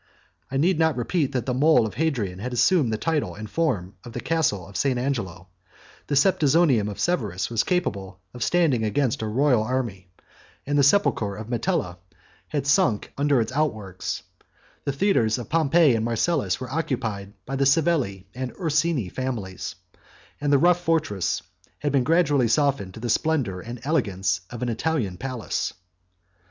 [0.49, 3.93] I need not repeat, that the mole of Adrian has assumed the title and form
[4.03, 4.97] of the castle of St.
[4.97, 5.47] Angelo;
[6.07, 10.09] 41 the Septizonium of Severus was capable of standing against a royal army;
[10.65, 11.99] 42 the sepulchre of Metella
[12.47, 14.23] has sunk under its outworks;
[14.85, 19.07] 43 431 the theatres of Pompey and Marcellus were occupied by the Savelli and Ursini
[19.11, 20.03] families; 44
[20.41, 21.43] and the rough fortress
[21.77, 25.73] has been gradually softened to the splendor and elegance of an Italian palace.